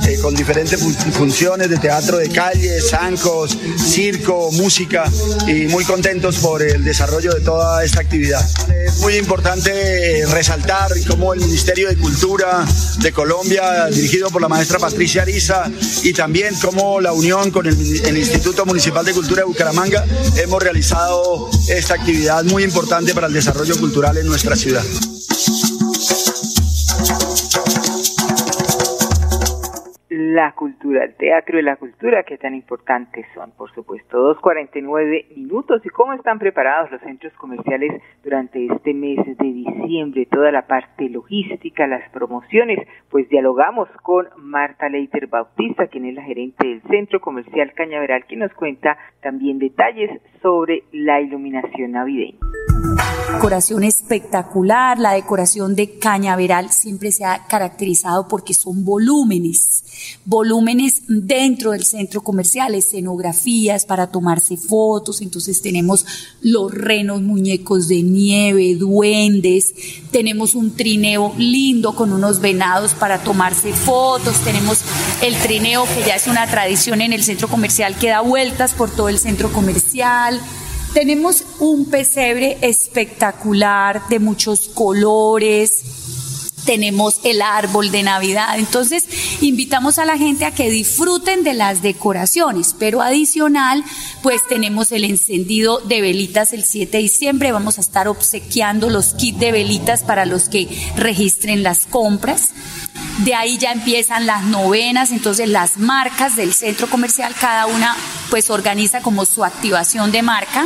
eh, 0.07 0.17
con 0.21 0.35
diferentes 0.35 0.79
funciones 1.11 1.69
de 1.69 1.77
teatro 1.77 2.17
de 2.17 2.29
calle, 2.29 2.81
zancos, 2.81 3.57
circo, 3.77 4.51
música 4.51 5.03
y 5.47 5.67
muy 5.67 5.83
contentos 5.85 6.37
por 6.37 6.61
el 6.61 6.83
desarrollo 6.83 7.33
de 7.33 7.41
toda 7.41 7.83
esta 7.83 8.01
actividad. 8.01 8.45
Es 8.85 8.97
muy 8.99 9.15
importante 9.15 10.25
resaltar 10.27 10.91
cómo 11.07 11.33
el 11.33 11.39
Ministerio 11.39 11.89
de 11.89 11.97
Cultura 11.97 12.65
de 12.99 13.11
Colombia, 13.11 13.87
dirigido 13.87 14.29
por 14.29 14.41
la 14.41 14.47
maestra 14.47 14.79
Patricia 14.79 15.21
Ariza, 15.21 15.69
y 16.03 16.13
también 16.13 16.55
cómo 16.61 17.01
la 17.01 17.13
unión 17.13 17.51
con 17.51 17.65
el, 17.67 18.05
el 18.05 18.17
Instituto 18.17 18.65
Municipal 18.65 19.05
de 19.05 19.13
Cultura 19.13 19.41
de 19.41 19.47
Bucaramanga 19.47 20.05
hemos 20.37 20.61
realizado 20.61 21.49
esta 21.67 21.95
actividad 21.95 22.43
muy 22.45 22.63
importante 22.63 23.13
para 23.13 23.27
el 23.27 23.33
desarrollo 23.33 23.77
cultural 23.77 24.17
en 24.17 24.27
nuestra 24.27 24.55
ciudad. 24.55 24.83
La 30.33 30.53
cultura, 30.53 31.03
el 31.03 31.15
teatro 31.15 31.59
y 31.59 31.61
la 31.61 31.75
cultura 31.75 32.23
que 32.23 32.37
tan 32.37 32.55
importantes 32.55 33.25
son, 33.33 33.51
por 33.51 33.71
supuesto. 33.73 34.33
2.49 34.35 35.35
minutos. 35.35 35.85
¿Y 35.85 35.89
cómo 35.89 36.13
están 36.13 36.39
preparados 36.39 36.89
los 36.91 37.01
centros 37.01 37.33
comerciales 37.33 38.01
durante 38.23 38.65
este 38.65 38.93
mes 38.93 39.17
de 39.25 39.45
diciembre? 39.45 40.25
Toda 40.31 40.51
la 40.51 40.67
parte 40.67 41.09
logística, 41.09 41.85
las 41.85 42.09
promociones. 42.11 42.79
Pues 43.09 43.27
dialogamos 43.27 43.89
con 44.03 44.27
Marta 44.37 44.87
Leiter 44.87 45.27
Bautista, 45.27 45.87
quien 45.87 46.05
es 46.05 46.15
la 46.15 46.23
gerente 46.23 46.65
del 46.65 46.81
Centro 46.83 47.19
Comercial 47.19 47.73
Cañaveral, 47.73 48.25
que 48.25 48.37
nos 48.37 48.53
cuenta 48.53 48.97
también 49.21 49.59
detalles 49.59 50.11
sobre 50.41 50.83
la 50.93 51.19
iluminación 51.19 51.91
navideña. 51.91 52.39
Decoración 53.41 53.83
espectacular, 53.83 54.99
la 54.99 55.13
decoración 55.13 55.73
de 55.73 55.97
Cañaveral 55.97 56.71
siempre 56.71 57.11
se 57.11 57.25
ha 57.25 57.47
caracterizado 57.47 58.27
porque 58.27 58.53
son 58.53 58.85
volúmenes, 58.85 59.83
volúmenes 60.25 61.01
dentro 61.07 61.71
del 61.71 61.83
centro 61.83 62.21
comercial, 62.21 62.75
escenografías 62.75 63.85
para 63.85 64.11
tomarse 64.11 64.57
fotos, 64.57 65.21
entonces 65.21 65.61
tenemos 65.63 66.05
los 66.41 66.71
renos, 66.71 67.23
muñecos 67.23 67.87
de 67.87 68.03
nieve, 68.03 68.75
duendes, 68.75 69.73
tenemos 70.11 70.53
un 70.53 70.75
trineo 70.75 71.33
lindo 71.37 71.95
con 71.95 72.13
unos 72.13 72.41
venados 72.41 72.93
para 72.93 73.23
tomarse 73.23 73.73
fotos, 73.73 74.35
tenemos 74.43 74.81
el 75.23 75.35
trineo 75.37 75.85
que 75.85 76.05
ya 76.05 76.15
es 76.15 76.27
una 76.27 76.45
tradición 76.45 77.01
en 77.01 77.11
el 77.11 77.23
centro 77.23 77.47
comercial 77.47 77.95
que 77.97 78.09
da 78.09 78.21
vueltas 78.21 78.73
por 78.73 78.91
todo 78.91 79.09
el 79.09 79.17
centro 79.17 79.51
comercial, 79.51 80.39
tenemos 80.93 81.43
un 81.59 81.85
pesebre 81.85 82.57
espectacular 82.61 84.07
de 84.09 84.19
muchos 84.19 84.67
colores. 84.67 85.83
Tenemos 86.65 87.21
el 87.23 87.41
árbol 87.41 87.91
de 87.91 88.03
Navidad. 88.03 88.59
Entonces, 88.59 89.05
invitamos 89.41 89.97
a 89.97 90.05
la 90.05 90.17
gente 90.17 90.45
a 90.45 90.51
que 90.51 90.69
disfruten 90.69 91.43
de 91.43 91.53
las 91.53 91.81
decoraciones, 91.81 92.75
pero 92.77 93.01
adicional, 93.01 93.83
pues 94.21 94.41
tenemos 94.47 94.91
el 94.91 95.05
encendido 95.05 95.79
de 95.79 96.01
velitas 96.01 96.53
el 96.53 96.63
7 96.63 96.97
de 96.97 97.03
diciembre. 97.03 97.51
Vamos 97.51 97.77
a 97.77 97.81
estar 97.81 98.07
obsequiando 98.07 98.89
los 98.89 99.15
kits 99.15 99.39
de 99.39 99.51
velitas 99.51 100.03
para 100.03 100.25
los 100.25 100.49
que 100.49 100.67
registren 100.97 101.63
las 101.63 101.87
compras. 101.87 102.49
De 103.23 103.35
ahí 103.35 103.59
ya 103.59 103.71
empiezan 103.71 104.25
las 104.25 104.45
novenas, 104.45 105.11
entonces 105.11 105.47
las 105.47 105.77
marcas 105.77 106.35
del 106.35 106.53
centro 106.53 106.89
comercial, 106.89 107.35
cada 107.39 107.67
una 107.67 107.95
pues 108.31 108.49
organiza 108.49 109.01
como 109.01 109.25
su 109.25 109.43
activación 109.43 110.11
de 110.11 110.23
marca 110.23 110.65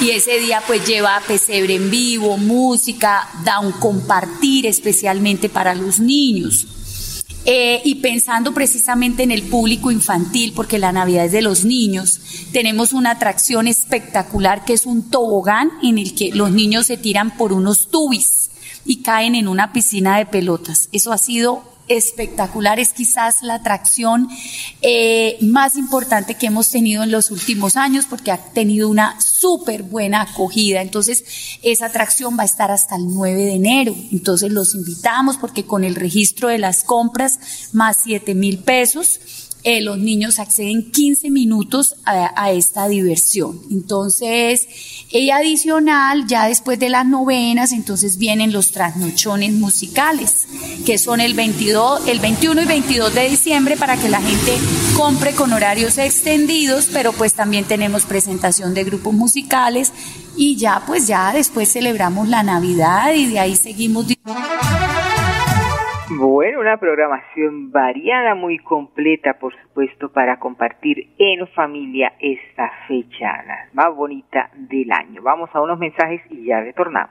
y 0.00 0.10
ese 0.10 0.38
día 0.38 0.62
pues 0.68 0.86
lleva 0.86 1.20
pesebre 1.26 1.74
en 1.74 1.90
vivo, 1.90 2.36
música, 2.36 3.28
da 3.44 3.58
un 3.58 3.72
compartir 3.72 4.66
especialmente 4.66 5.48
para 5.48 5.74
los 5.74 5.98
niños. 5.98 6.68
Eh, 7.44 7.80
y 7.84 7.96
pensando 7.96 8.54
precisamente 8.54 9.24
en 9.24 9.32
el 9.32 9.42
público 9.42 9.90
infantil, 9.90 10.52
porque 10.54 10.78
la 10.78 10.92
Navidad 10.92 11.26
es 11.26 11.32
de 11.32 11.42
los 11.42 11.64
niños, 11.64 12.20
tenemos 12.52 12.92
una 12.92 13.12
atracción 13.12 13.66
espectacular 13.66 14.64
que 14.64 14.74
es 14.74 14.86
un 14.86 15.10
tobogán 15.10 15.70
en 15.82 15.98
el 15.98 16.14
que 16.14 16.30
los 16.30 16.52
niños 16.52 16.86
se 16.86 16.96
tiran 16.96 17.36
por 17.36 17.52
unos 17.52 17.88
tubis 17.88 18.50
y 18.84 19.02
caen 19.02 19.34
en 19.34 19.48
una 19.48 19.72
piscina 19.72 20.18
de 20.18 20.26
pelotas. 20.26 20.88
Eso 20.92 21.12
ha 21.12 21.18
sido 21.18 21.75
espectacular, 21.88 22.78
es 22.78 22.92
quizás 22.92 23.42
la 23.42 23.54
atracción 23.54 24.28
eh, 24.82 25.38
más 25.40 25.76
importante 25.76 26.34
que 26.34 26.46
hemos 26.46 26.70
tenido 26.70 27.02
en 27.02 27.10
los 27.10 27.30
últimos 27.30 27.76
años 27.76 28.06
porque 28.08 28.30
ha 28.30 28.38
tenido 28.38 28.88
una 28.88 29.20
súper 29.20 29.82
buena 29.82 30.22
acogida. 30.22 30.82
Entonces, 30.82 31.24
esa 31.62 31.86
atracción 31.86 32.36
va 32.38 32.42
a 32.42 32.46
estar 32.46 32.70
hasta 32.70 32.96
el 32.96 33.06
9 33.06 33.44
de 33.44 33.54
enero. 33.54 33.94
Entonces, 34.12 34.50
los 34.50 34.74
invitamos 34.74 35.36
porque 35.36 35.64
con 35.64 35.84
el 35.84 35.94
registro 35.94 36.48
de 36.48 36.58
las 36.58 36.84
compras 36.84 37.38
más 37.72 37.98
7 38.04 38.34
mil 38.34 38.58
pesos, 38.58 39.20
eh, 39.68 39.80
los 39.80 39.98
niños 39.98 40.38
acceden 40.38 40.92
15 40.92 41.28
minutos 41.28 41.96
a, 42.04 42.52
esta 42.52 42.86
diversión. 42.86 43.60
Entonces, 43.68 44.68
y 45.10 45.30
adicional, 45.30 46.28
ya 46.28 46.46
después 46.46 46.78
de 46.78 46.88
las 46.88 47.04
novenas, 47.04 47.72
entonces 47.72 48.16
vienen 48.16 48.52
los 48.52 48.70
trasnochones 48.70 49.52
musicales, 49.54 50.46
que 50.86 50.98
son 50.98 51.20
el 51.20 51.34
22, 51.34 52.06
el 52.06 52.20
21 52.20 52.62
y 52.62 52.64
22 52.64 53.12
de 53.12 53.28
diciembre 53.28 53.76
para 53.76 53.96
que 53.96 54.08
la 54.08 54.22
gente 54.22 54.52
compre 54.96 55.32
con 55.32 55.52
horarios 55.52 55.98
extendidos, 55.98 56.86
pero 56.92 57.12
pues 57.12 57.34
también 57.34 57.64
tenemos 57.64 58.04
presentación 58.04 58.72
de 58.72 58.84
grupos 58.84 59.14
musicales 59.14 59.90
y 60.36 60.54
ya 60.54 60.84
pues 60.86 61.08
ya 61.08 61.32
después 61.32 61.72
celebramos 61.72 62.28
la 62.28 62.44
Navidad 62.44 63.14
y 63.14 63.26
de 63.26 63.40
ahí 63.40 63.56
seguimos. 63.56 64.06
Bueno, 66.18 66.60
una 66.60 66.78
programación 66.78 67.70
variada, 67.70 68.34
muy 68.34 68.58
completa, 68.58 69.34
por 69.38 69.54
supuesto, 69.60 70.10
para 70.10 70.38
compartir 70.38 71.10
en 71.18 71.46
familia 71.48 72.14
esta 72.18 72.70
fecha, 72.88 73.42
la 73.46 73.68
más 73.74 73.94
bonita 73.94 74.48
del 74.54 74.90
año. 74.92 75.20
Vamos 75.20 75.50
a 75.52 75.60
unos 75.60 75.78
mensajes 75.78 76.22
y 76.30 76.46
ya 76.46 76.60
retornamos. 76.60 77.10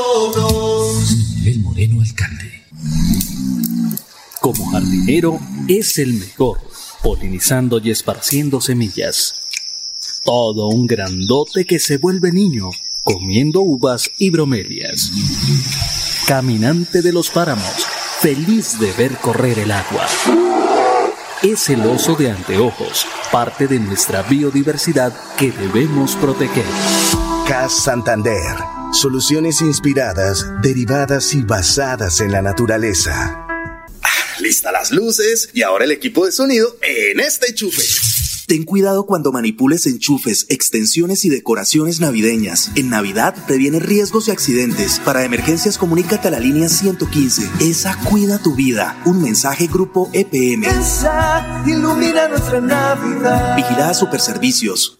logros. 0.00 1.16
El 1.44 1.60
Moreno 1.60 2.00
Alcalde. 2.00 2.62
Como 4.40 4.70
jardinero 4.70 5.38
es 5.68 5.98
el 5.98 6.14
mejor, 6.14 6.60
polinizando 7.02 7.78
y 7.78 7.90
esparciendo 7.90 8.60
semillas. 8.60 9.34
Todo 10.24 10.68
un 10.68 10.86
grandote 10.86 11.64
que 11.64 11.78
se 11.78 11.98
vuelve 11.98 12.32
niño, 12.32 12.70
comiendo 13.02 13.60
uvas 13.60 14.10
y 14.18 14.30
bromelias. 14.30 15.10
Caminante 16.26 17.02
de 17.02 17.12
los 17.12 17.30
páramos, 17.30 17.86
feliz 18.20 18.78
de 18.78 18.92
ver 18.92 19.16
correr 19.18 19.58
el 19.58 19.70
agua. 19.70 20.06
Es 21.42 21.70
el 21.70 21.80
oso 21.86 22.14
de 22.16 22.30
anteojos, 22.30 23.06
parte 23.32 23.66
de 23.66 23.78
nuestra 23.78 24.22
biodiversidad 24.22 25.12
que 25.38 25.50
debemos 25.50 26.16
proteger. 26.16 26.66
CAS 27.46 27.82
Santander. 27.84 28.79
Soluciones 28.92 29.60
inspiradas, 29.60 30.46
derivadas 30.62 31.32
y 31.34 31.42
basadas 31.42 32.20
en 32.20 32.32
la 32.32 32.42
naturaleza. 32.42 33.46
Lista 34.40 34.72
las 34.72 34.90
luces 34.90 35.48
y 35.54 35.62
ahora 35.62 35.84
el 35.84 35.92
equipo 35.92 36.26
de 36.26 36.32
sonido 36.32 36.76
en 36.82 37.20
este 37.20 37.50
enchufe. 37.50 37.82
Ten 38.48 38.64
cuidado 38.64 39.06
cuando 39.06 39.30
manipules 39.30 39.86
enchufes, 39.86 40.46
extensiones 40.48 41.24
y 41.24 41.28
decoraciones 41.28 42.00
navideñas. 42.00 42.72
En 42.74 42.90
Navidad 42.90 43.36
previene 43.46 43.78
riesgos 43.78 44.26
y 44.26 44.32
accidentes. 44.32 45.00
Para 45.04 45.24
emergencias 45.24 45.78
comunícate 45.78 46.26
a 46.26 46.32
la 46.32 46.40
línea 46.40 46.68
115. 46.68 47.48
Esa 47.60 47.96
cuida 47.96 48.42
tu 48.42 48.56
vida. 48.56 49.00
Un 49.04 49.22
mensaje 49.22 49.68
grupo 49.68 50.10
EPM. 50.12 50.64
Esa 50.64 51.62
ilumina 51.64 52.26
nuestra 52.26 52.60
Navidad. 52.60 53.54
Vigilada 53.54 53.94
Superservicios. 53.94 54.99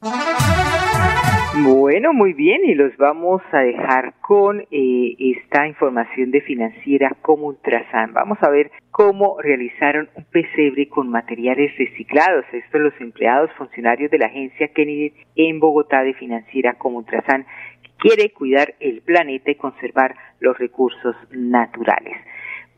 Bueno, 0.00 2.12
muy 2.12 2.34
bien, 2.34 2.60
y 2.64 2.74
los 2.74 2.96
vamos 2.98 3.42
a 3.50 3.58
dejar 3.58 4.14
con 4.20 4.60
eh, 4.70 5.16
esta 5.18 5.66
información 5.66 6.30
de 6.30 6.40
financiera 6.40 7.16
como 7.20 7.48
Ultrasan. 7.48 8.12
Vamos 8.12 8.38
a 8.42 8.48
ver 8.48 8.70
cómo 8.92 9.40
realizaron 9.40 10.08
un 10.14 10.24
pesebre 10.24 10.88
con 10.88 11.10
materiales 11.10 11.76
reciclados. 11.76 12.44
Esto 12.52 12.78
los 12.78 12.94
empleados 13.00 13.50
funcionarios 13.58 14.12
de 14.12 14.18
la 14.18 14.26
agencia 14.26 14.68
Kennedy 14.68 15.14
en 15.34 15.58
Bogotá 15.58 16.04
de 16.04 16.14
financiera 16.14 16.74
como 16.74 16.98
Ultrasan, 16.98 17.44
que 17.82 17.90
quiere 17.98 18.32
cuidar 18.32 18.74
el 18.78 19.00
planeta 19.00 19.50
y 19.50 19.56
conservar 19.56 20.14
los 20.38 20.56
recursos 20.58 21.16
naturales. 21.32 22.18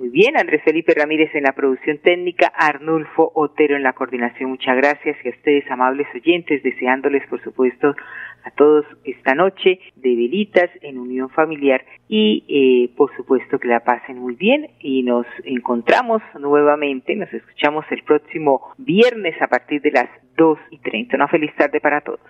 Muy 0.00 0.08
bien, 0.08 0.38
Andrés 0.38 0.62
Felipe 0.64 0.94
Ramírez 0.94 1.28
en 1.34 1.42
la 1.42 1.52
producción 1.52 1.98
técnica, 1.98 2.50
Arnulfo 2.56 3.32
Otero 3.34 3.76
en 3.76 3.82
la 3.82 3.92
coordinación. 3.92 4.48
Muchas 4.48 4.74
gracias 4.74 5.14
y 5.22 5.28
a 5.28 5.30
ustedes, 5.30 5.70
amables 5.70 6.06
oyentes, 6.14 6.62
deseándoles, 6.62 7.22
por 7.28 7.42
supuesto, 7.44 7.94
a 8.42 8.50
todos 8.52 8.86
esta 9.04 9.34
noche 9.34 9.78
de 9.96 10.16
velitas 10.16 10.70
en 10.80 10.96
unión 10.96 11.28
familiar 11.28 11.84
y, 12.08 12.44
eh, 12.48 12.96
por 12.96 13.14
supuesto, 13.14 13.58
que 13.58 13.68
la 13.68 13.80
pasen 13.80 14.16
muy 14.16 14.36
bien 14.36 14.70
y 14.80 15.02
nos 15.02 15.26
encontramos 15.44 16.22
nuevamente, 16.38 17.14
nos 17.14 17.30
escuchamos 17.34 17.84
el 17.90 18.02
próximo 18.02 18.72
viernes 18.78 19.34
a 19.42 19.48
partir 19.48 19.82
de 19.82 19.90
las 19.90 20.08
2 20.38 20.58
y 20.70 20.78
30. 20.78 21.16
Una 21.16 21.28
feliz 21.28 21.54
tarde 21.56 21.78
para 21.78 22.00
todos. 22.00 22.20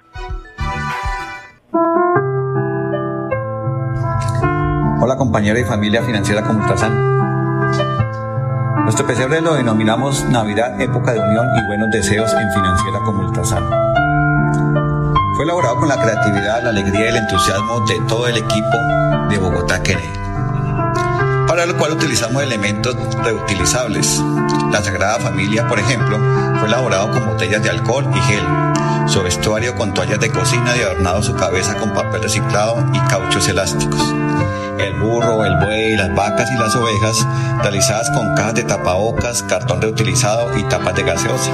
Hola 5.01 5.17
compañera 5.17 5.61
y 5.61 5.63
familia 5.63 6.03
financiera 6.03 6.43
como 6.43 6.59
Ultrasan. 6.59 7.30
Nuestro 8.85 9.07
pesebre 9.07 9.41
lo 9.41 9.55
denominamos 9.55 10.25
Navidad, 10.25 10.81
época 10.81 11.13
de 11.13 11.21
unión 11.21 11.47
y 11.57 11.67
buenos 11.67 11.91
deseos 11.91 12.33
en 12.33 12.53
financiera 12.53 12.99
como 13.05 13.21
Ultrasan. 13.21 13.65
Fue 15.37 15.45
elaborado 15.45 15.77
con 15.77 15.89
la 15.89 16.01
creatividad, 16.01 16.63
la 16.63 16.71
alegría 16.71 17.07
y 17.07 17.09
el 17.09 17.17
entusiasmo 17.17 17.81
de 17.87 18.01
todo 18.09 18.27
el 18.27 18.37
equipo 18.37 18.77
de 19.29 19.39
Bogotá 19.39 19.83
Kennedy, 19.83 20.13
para 21.61 21.73
lo 21.73 21.79
cual 21.79 21.93
utilizamos 21.93 22.43
elementos 22.43 22.97
reutilizables. 23.23 24.19
La 24.73 24.83
Sagrada 24.83 25.19
Familia, 25.19 25.69
por 25.69 25.79
ejemplo, 25.79 26.19
fue 26.59 26.67
elaborado 26.67 27.11
con 27.11 27.27
botellas 27.27 27.63
de 27.63 27.69
alcohol 27.69 28.11
y 28.15 28.21
gel, 28.21 28.43
su 29.07 29.23
vestuario 29.23 29.77
con 29.77 29.93
toallas 29.93 30.21
de 30.21 30.31
cocina 30.31 30.75
y 30.75 30.81
adornado 30.81 31.23
su 31.23 31.35
cabeza 31.35 31.77
con 31.77 31.93
papel 31.93 32.23
reciclado 32.23 32.83
y 32.95 32.99
cauchos 33.11 33.47
elásticos 33.47 34.01
el 34.79 34.95
burro, 34.95 35.45
el 35.45 35.57
buey, 35.59 35.95
las 35.95 36.15
vacas 36.15 36.51
y 36.51 36.57
las 36.57 36.75
ovejas, 36.75 37.27
realizadas 37.63 38.09
con 38.11 38.35
cajas 38.35 38.55
de 38.55 38.63
tapabocas, 38.63 39.43
cartón 39.43 39.83
reutilizado 39.83 40.57
y 40.57 40.63
tapas 40.65 40.95
de 40.95 41.03
gaseosa. 41.03 41.53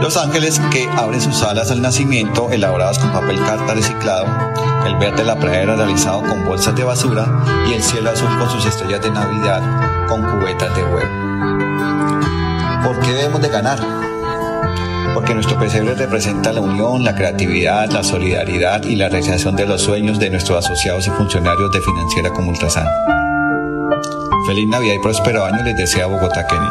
Los 0.00 0.16
ángeles 0.16 0.60
que 0.70 0.88
abren 0.96 1.20
sus 1.20 1.42
alas 1.42 1.70
al 1.70 1.82
nacimiento, 1.82 2.50
elaboradas 2.50 2.98
con 2.98 3.12
papel 3.12 3.38
carta 3.38 3.74
reciclado, 3.74 4.26
el 4.86 4.96
verde 4.96 5.18
de 5.18 5.24
la 5.24 5.36
pradera 5.36 5.76
realizado 5.76 6.22
con 6.22 6.46
bolsas 6.46 6.74
de 6.74 6.84
basura 6.84 7.26
y 7.68 7.74
el 7.74 7.82
cielo 7.82 8.10
azul 8.10 8.30
con 8.38 8.48
sus 8.48 8.64
estrellas 8.64 9.02
de 9.02 9.10
Navidad 9.10 9.62
con 10.08 10.22
cubetas 10.22 10.74
de 10.74 10.84
huevo. 10.84 11.10
¿Por 12.82 12.98
qué 13.00 13.12
debemos 13.12 13.42
de 13.42 13.48
ganar? 13.50 13.78
Porque 15.12 15.34
nuestro 15.34 15.58
pesebre 15.58 15.94
representa 15.94 16.50
la 16.52 16.62
unión, 16.62 17.04
la 17.04 17.14
creatividad, 17.14 17.90
la 17.90 18.02
solidaridad 18.02 18.82
y 18.84 18.96
la 18.96 19.10
realización 19.10 19.54
de 19.54 19.66
los 19.66 19.82
sueños 19.82 20.18
de 20.18 20.30
nuestros 20.30 20.64
asociados 20.64 21.06
y 21.08 21.10
funcionarios 21.10 21.70
de 21.72 21.80
Financiera 21.82 22.30
como 22.30 22.48
Ultrasan. 22.50 22.86
Feliz 24.46 24.66
Navidad 24.66 24.94
y 24.94 24.98
próspero 25.00 25.44
año 25.44 25.62
les 25.62 25.76
desea 25.76 26.06
Bogotá, 26.06 26.46
Kenia. 26.46 26.70